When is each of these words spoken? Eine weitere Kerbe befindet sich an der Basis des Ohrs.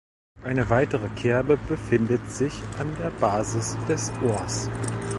Eine 0.41 0.67
weitere 0.71 1.09
Kerbe 1.09 1.57
befindet 1.57 2.27
sich 2.31 2.55
an 2.79 2.87
der 2.99 3.11
Basis 3.11 3.77
des 3.87 4.11
Ohrs. 4.25 4.67